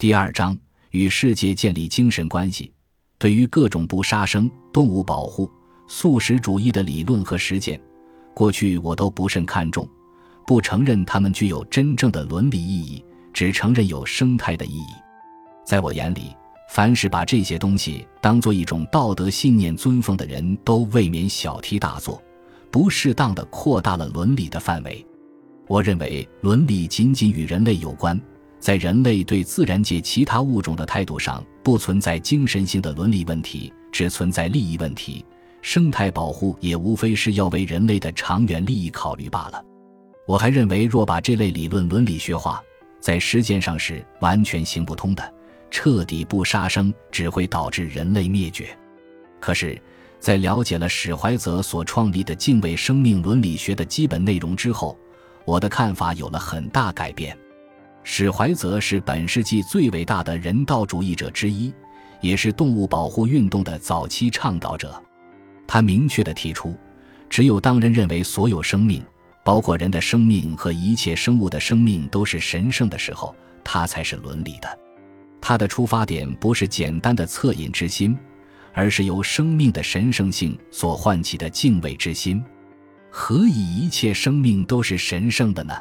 [0.00, 0.56] 第二章
[0.92, 2.72] 与世界建立精神关系。
[3.18, 5.46] 对于各种不杀生、动物保护、
[5.88, 7.78] 素食主义的理论和实践，
[8.32, 9.86] 过去我都不甚看重，
[10.46, 14.94] 不承认它们具有真正的伦理意义，只承认有生态的意义。
[15.66, 16.34] 在我眼里，
[16.70, 22.22] 凡是把这些东西当做一种道德信念尊奉的人，都未免小题大做，
[22.70, 25.06] 不适当的扩大了伦理的范围。
[25.68, 28.18] 我认为伦理仅仅与人类有关。
[28.60, 35.24] 在人类对自然界其他物种的态度上，不存在精神性的伦理问题，只存在利益问题。
[35.62, 39.64] 生态保护也无非是要为人类的长远利益考虑罢了。
[40.26, 42.62] 我还认为，若把这类理论伦理学化，
[43.00, 45.34] 在实践上是完全行不通的。
[45.70, 48.76] 彻底不杀生只会导致人类灭绝。
[49.38, 49.80] 可是，
[50.18, 54.98] 在了解了史怀泽所创立的敬畏生命伦理学的基本内容之后，
[55.44, 57.36] 我的看法有了很大改变。
[58.02, 61.72] 史怀泽是本世纪最伟大的人道主义者之一，
[62.20, 65.00] 也是动物保护运动的早期倡导者。
[65.66, 66.74] 他明确地提出，
[67.28, 69.04] 只有当人认为所有生命，
[69.44, 74.78] 包括人的生命和一切生物的生命都是神圣的时候，他才是伦理的。
[75.40, 78.16] 他的出发点不是简单的恻隐之心，
[78.72, 82.42] 而是由生命的神圣性所唤起的敬畏之心。
[83.10, 85.74] 何以一切生命都是神圣的呢？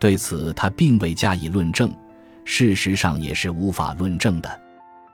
[0.00, 1.94] 对此，他并未加以论证，
[2.44, 4.60] 事实上也是无法论证的。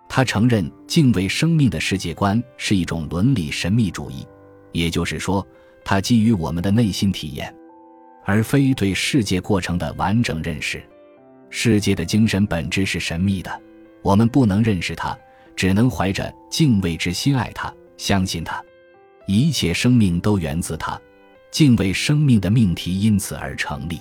[0.09, 4.25] 他承认敬畏生命的世界观是一种伦理神秘主义，
[4.71, 5.45] 也就是说，
[5.85, 7.53] 它基于我们的内心体验，
[8.25, 10.81] 而非对世界过程的完整认识。
[11.51, 13.61] 世界的精神本质是神秘的，
[14.03, 15.19] 我们不能认识它，
[15.57, 18.63] 只能怀着敬畏之心爱它，相信它。
[19.27, 20.97] 一切生命都源自它，
[21.51, 24.01] 敬畏生命的命题因此而成立。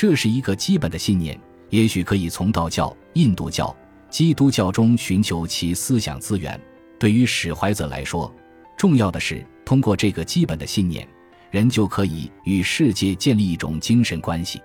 [0.00, 3.76] 这是一个基本的信念，也许可以从道教、印度教、
[4.08, 6.58] 基督教中寻求其思想资源。
[6.98, 8.34] 对于史怀泽来说，
[8.78, 11.06] 重要的是通过这个基本的信念，
[11.50, 14.58] 人就可以与世界建立一种精神关系。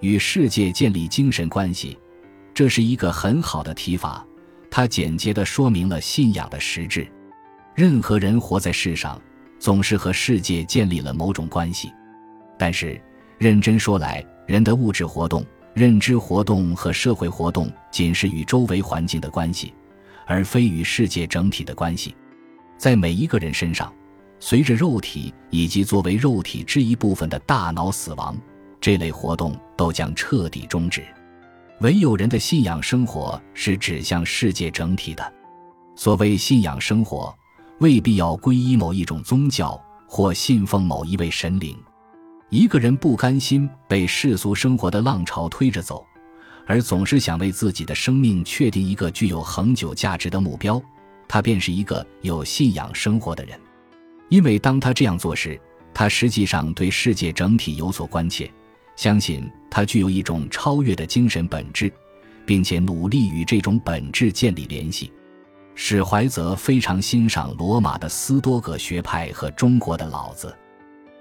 [0.00, 1.96] 与世界建立精神关系，
[2.52, 4.26] 这是一个很好的提法。
[4.72, 7.06] 它简洁地说明了信仰的实质。
[7.76, 9.22] 任何人活在世上，
[9.60, 11.92] 总是和世界建立了某种关系。
[12.58, 13.00] 但是，
[13.38, 19.72] 认真说来，人的物质活动、认知活动和社会活动，仅是与周围环境的关系，
[20.26, 22.14] 而非与世界整体的关系。
[22.76, 23.92] 在每一个人身上，
[24.38, 28.36] 随着肉体以及作为肉体之一部分的大脑死亡，
[28.80, 31.02] 这类活动都将彻底终止。
[31.80, 35.32] 唯有人的信仰生活是指向世界整体的。
[35.96, 37.34] 所谓信仰生活，
[37.80, 41.76] 未必要皈依某一种宗教或信奉某一位神灵。
[42.50, 46.06] 一个人不甘心被世俗生活的浪潮推着走，
[46.66, 50.80] 而总是想为自己的生命确定一个具有恒久价值的目标，
[51.26, 53.58] 他便是一个有信仰生活的人。
[54.28, 55.60] 因为当他这样做时，
[55.92, 58.50] 他实际上对世界整体有所关切，
[58.94, 61.92] 相信他具有一种超越的精神本质，
[62.46, 65.12] 并且努力与这种本质建立联系。
[65.74, 70.54] 史怀泽非常欣赏罗马的斯多葛学派和中国的老子。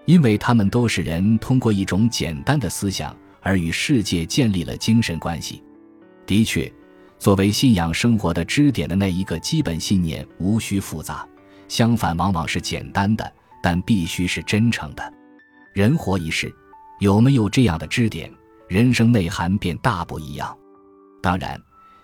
[0.06, 5.64] 因为他们都是人通过一种简单的思想而与世界建立了精神关系。
[6.26, 6.72] 的确，
[7.18, 11.28] 作为信仰生活的支点的那一个基本信念无需复杂，
[11.68, 15.14] 相反，往往是简单的，但必须是真诚的。
[15.74, 16.54] 人活一世，
[17.00, 18.32] 有没有这样的支点，
[18.68, 20.56] 人生内涵便大不一样。
[21.22, 21.60] 当然，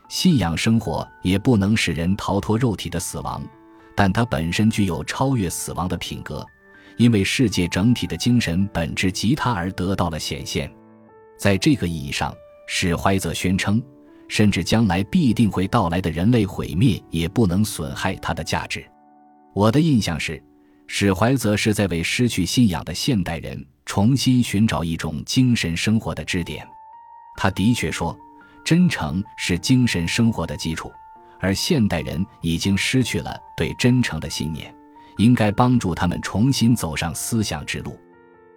[0.09, 3.45] 信仰生活也不能使人逃脱肉体的死亡，
[3.95, 6.45] 但它本身具有超越死亡的品格。
[6.99, 10.69] 因为世界整体的精神本质及他而得到了显现，
[11.37, 12.35] 在这个意义上，
[12.67, 13.81] 史怀泽宣称，
[14.27, 18.85] 甚至将来必定会到来的人类毁灭也不能损害它的价值。
[19.53, 20.43] 我的印象是，
[20.87, 26.67] 史怀泽是在为失去信仰的现代人重新寻找一种精神生活的支点。
[27.37, 28.13] 他的确说，
[28.65, 30.91] 真诚是精神生活的基础，
[31.39, 34.75] 而现代人已经失去了对真诚的信念。
[35.19, 37.99] 应该帮助他们重新走上思想之路。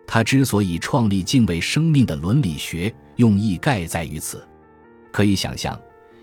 [0.06, 4.46] 他之所以创立敬畏生命的伦理学，用意盖在于此。
[5.10, 5.78] 可以想象，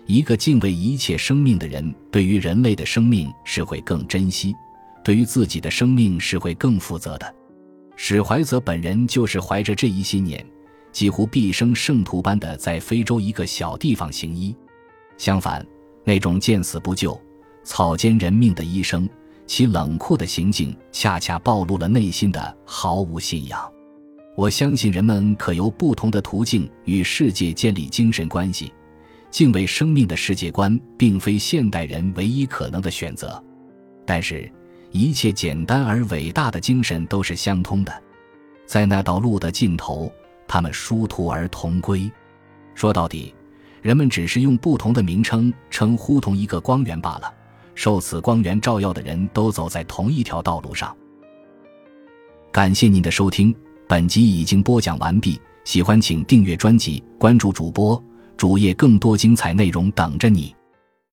[0.06, 4.54] 一个敬畏一切生命的人，对于人类的生命是会更珍惜，
[5.04, 7.34] 对于自己的生命是会更负责的。
[7.96, 10.44] 史怀泽本人就是怀着这一信念，
[10.90, 14.56] 几乎毕生圣徒般的在非洲一个小地方行医。
[15.18, 15.64] 相反，
[16.02, 17.20] 那种见死不救、
[17.62, 19.06] 草菅人命的医生。
[19.50, 23.60] 其冷酷的行径恰恰暴露了内心的毫无信仰。
[24.36, 28.72] 我相信人们可由不同的途径与世界建立精神关系，
[29.28, 33.42] 敬畏生命的世界观并非现代人唯一可能的选择，
[34.06, 34.48] 但是，
[34.92, 37.92] 一切简单而伟大的精神都是相通的，
[38.66, 40.12] 在那道路的尽头，
[40.46, 42.08] 他们殊途而同归。
[42.76, 43.34] 说到底，
[43.82, 47.34] 人们只是用不同的名称称呼同一个光源罢了。
[47.74, 50.96] 受此光源照耀的人都走在同一条道路上。
[52.52, 53.54] 感谢您的收听，
[53.88, 55.40] 本集已经播讲完毕。
[55.64, 58.02] 喜欢请订阅专辑，关注主播
[58.36, 60.54] 主页，更多精彩内容等着你。